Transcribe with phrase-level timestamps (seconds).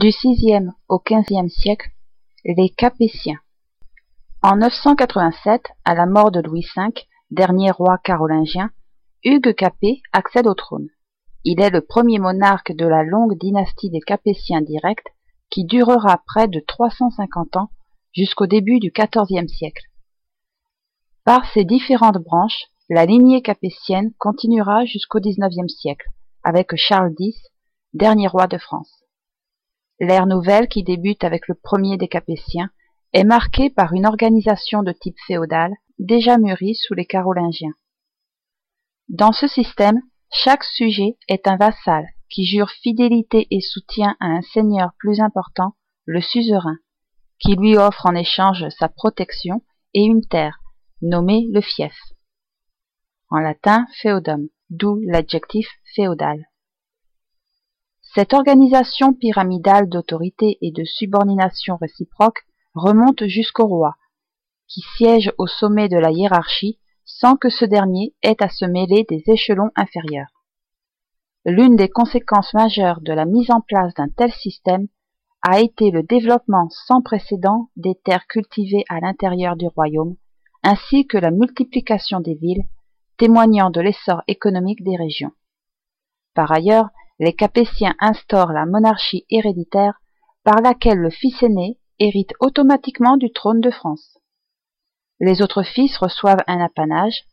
[0.00, 1.90] Du VIe au XVe siècle,
[2.46, 3.38] les Capétiens.
[4.40, 6.84] En 987, à la mort de Louis V,
[7.30, 8.70] dernier roi carolingien,
[9.24, 10.88] Hugues Capet accède au trône.
[11.44, 15.04] Il est le premier monarque de la longue dynastie des Capétiens directs
[15.50, 17.68] qui durera près de 350 ans
[18.14, 19.84] jusqu'au début du XIVe siècle.
[21.26, 26.08] Par ses différentes branches, la lignée capétienne continuera jusqu'au XIXe siècle,
[26.42, 27.38] avec Charles X,
[27.92, 28.99] dernier roi de France.
[30.00, 32.70] L'ère nouvelle, qui débute avec le premier des Capétiens,
[33.12, 37.74] est marquée par une organisation de type féodal, déjà mûrie sous les Carolingiens.
[39.10, 40.00] Dans ce système,
[40.32, 45.74] chaque sujet est un vassal qui jure fidélité et soutien à un seigneur plus important,
[46.06, 46.78] le suzerain,
[47.38, 49.62] qui lui offre en échange sa protection
[49.92, 50.60] et une terre,
[51.02, 51.94] nommée le fief.
[53.28, 56.49] En latin feudum, d'où l'adjectif féodal.
[58.12, 63.94] Cette organisation pyramidale d'autorité et de subordination réciproque remonte jusqu'au roi,
[64.66, 69.06] qui siège au sommet de la hiérarchie sans que ce dernier ait à se mêler
[69.08, 70.44] des échelons inférieurs.
[71.44, 74.88] L'une des conséquences majeures de la mise en place d'un tel système
[75.42, 80.16] a été le développement sans précédent des terres cultivées à l'intérieur du royaume,
[80.64, 82.64] ainsi que la multiplication des villes,
[83.18, 85.32] témoignant de l'essor économique des régions.
[86.34, 86.90] Par ailleurs,
[87.20, 90.00] les Capétiens instaurent la monarchie héréditaire
[90.42, 94.18] par laquelle le fils aîné hérite automatiquement du trône de France.
[95.20, 97.24] Les autres fils reçoivent un apanage,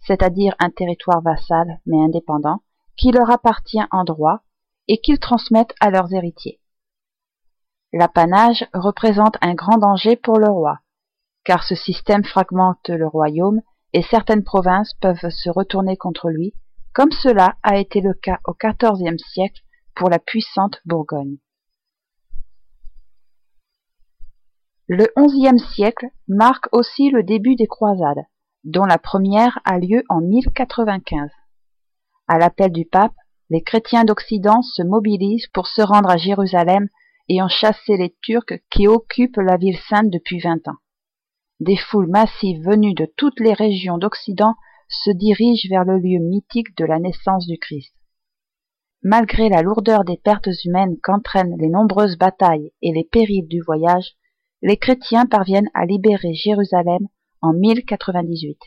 [0.00, 2.62] c'est-à-dire un territoire vassal mais indépendant,
[2.96, 4.40] qui leur appartient en droit
[4.88, 6.58] et qu'ils transmettent à leurs héritiers.
[7.92, 10.78] L'apanage représente un grand danger pour le roi,
[11.44, 13.60] car ce système fragmente le royaume
[13.92, 16.54] et certaines provinces peuvent se retourner contre lui,
[16.94, 19.62] comme cela a été le cas au XIVe siècle
[19.96, 21.38] pour la puissante Bourgogne.
[24.86, 28.24] Le XIe siècle marque aussi le début des croisades,
[28.64, 31.30] dont la première a lieu en 1095.
[32.28, 33.14] À l'appel du pape,
[33.50, 36.88] les chrétiens d'Occident se mobilisent pour se rendre à Jérusalem
[37.28, 40.78] et en chasser les Turcs qui occupent la ville sainte depuis vingt ans.
[41.60, 44.54] Des foules massives venues de toutes les régions d'Occident
[44.88, 47.94] se dirigent vers le lieu mythique de la naissance du Christ.
[49.02, 54.16] Malgré la lourdeur des pertes humaines qu'entraînent les nombreuses batailles et les périls du voyage,
[54.62, 57.06] les chrétiens parviennent à libérer Jérusalem
[57.42, 58.58] en 1098.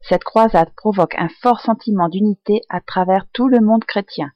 [0.00, 4.30] Cette croisade provoque un fort sentiment d'unité à travers tout le monde chrétien,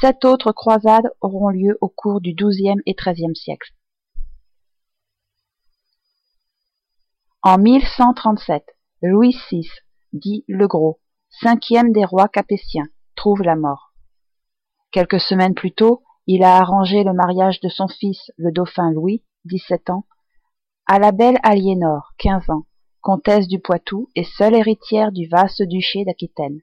[0.00, 3.74] Sept autres croisades auront lieu au cours du XIIe et XIIIe siècle.
[7.42, 8.64] En 1137,
[9.02, 9.68] Louis VI,
[10.12, 13.94] dit le Gros, cinquième des rois capétiens, trouve la mort.
[14.90, 19.24] Quelques semaines plus tôt, il a arrangé le mariage de son fils, le dauphin Louis,
[19.44, 20.04] 17 ans,
[20.86, 22.64] à la belle Aliénor, 15 ans,
[23.00, 26.60] comtesse du Poitou et seule héritière du vaste duché d'Aquitaine.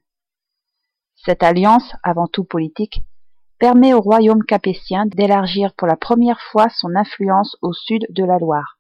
[1.16, 3.02] Cette alliance, avant tout politique,
[3.60, 8.38] permet au royaume capétien d'élargir pour la première fois son influence au sud de la
[8.38, 8.78] Loire.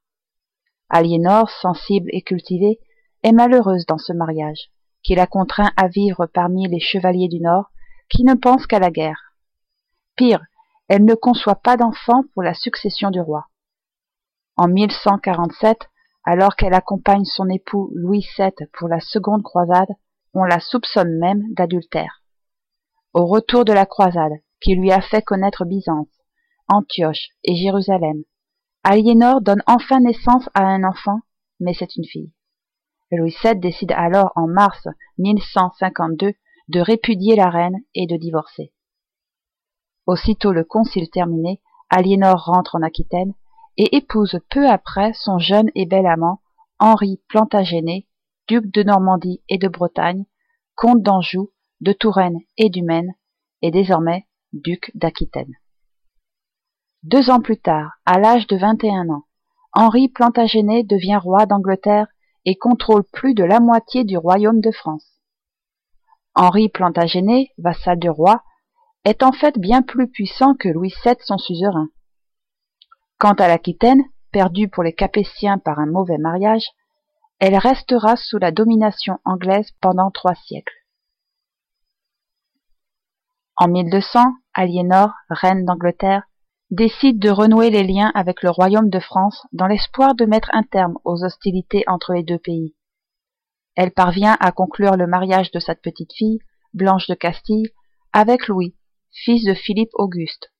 [0.89, 2.79] Aliénor, sensible et cultivée,
[3.23, 4.69] est malheureuse dans ce mariage,
[5.03, 7.71] qui la contraint à vivre parmi les chevaliers du Nord,
[8.09, 9.33] qui ne pensent qu'à la guerre.
[10.15, 10.43] Pire,
[10.87, 13.47] elle ne conçoit pas d'enfant pour la succession du roi.
[14.55, 15.89] En 1147,
[16.23, 19.89] alors qu'elle accompagne son époux Louis VII pour la seconde croisade,
[20.33, 22.21] on la soupçonne même d'adultère.
[23.13, 26.09] Au retour de la croisade, qui lui a fait connaître Byzance,
[26.67, 28.23] Antioche et Jérusalem.
[28.83, 31.19] Aliénor donne enfin naissance à un enfant,
[31.59, 32.31] mais c'est une fille.
[33.11, 34.87] Louis VII décide alors en mars
[35.17, 36.33] 1152
[36.67, 38.73] de répudier la reine et de divorcer.
[40.05, 43.33] Aussitôt le concile terminé, Aliénor rentre en Aquitaine
[43.77, 46.41] et épouse peu après son jeune et bel amant,
[46.79, 48.07] Henri Plantagenet,
[48.47, 50.25] duc de Normandie et de Bretagne,
[50.75, 53.15] comte d'Anjou, de Touraine et du Maine,
[53.61, 55.53] et désormais duc d'Aquitaine.
[57.03, 59.23] Deux ans plus tard, à l'âge de vingt et un ans,
[59.71, 62.07] Henri Plantagenet devient roi d'Angleterre
[62.47, 65.05] et contrôle plus de la moitié du royaume de France.
[66.33, 68.41] Henri Plantagenet, vassal du roi,
[69.03, 71.89] est en fait bien plus puissant que Louis VII son suzerain.
[73.19, 74.01] Quant à l'Aquitaine,
[74.31, 76.65] perdue pour les Capétiens par un mauvais mariage,
[77.39, 80.85] elle restera sous la domination anglaise pendant trois siècles.
[83.57, 84.23] En 1200,
[84.53, 86.23] Aliénor, reine d'Angleterre,
[86.69, 90.63] décide de renouer les liens avec le royaume de France dans l'espoir de mettre un
[90.63, 92.75] terme aux hostilités entre les deux pays.
[93.75, 96.39] Elle parvient à conclure le mariage de cette petite fille,
[96.73, 97.71] Blanche de Castille,
[98.11, 98.75] avec Louis,
[99.11, 100.51] fils de Philippe Auguste.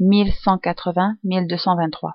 [0.00, 2.14] 1180-1223.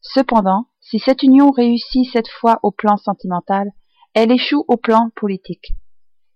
[0.00, 3.70] Cependant, si cette union réussit cette fois au plan sentimental,
[4.14, 5.74] elle échoue au plan politique.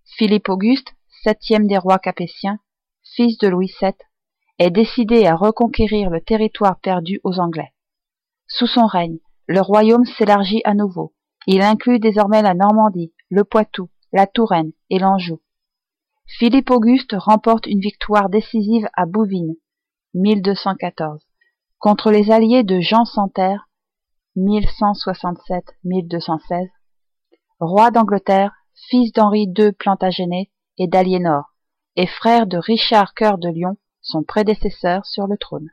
[0.05, 0.94] Philippe Auguste,
[1.25, 2.59] septième des rois capétiens,
[3.03, 3.93] fils de Louis VII,
[4.58, 7.73] est décidé à reconquérir le territoire perdu aux Anglais.
[8.47, 11.14] Sous son règne, le royaume s'élargit à nouveau.
[11.47, 15.41] Il inclut désormais la Normandie, le Poitou, la Touraine et l'Anjou.
[16.26, 19.55] Philippe Auguste remporte une victoire décisive à Bouvines,
[20.14, 21.23] 1214,
[21.79, 23.69] contre les alliés de Jean Santerre,
[24.37, 26.69] 1167-1216,
[27.61, 28.52] roi d'Angleterre,
[28.91, 31.55] fils d'Henri II Plantagenet et d'Aliénor,
[31.94, 33.76] et frère de Richard Cœur de Lion,
[34.06, 35.70] son prédécesseur sur le trône.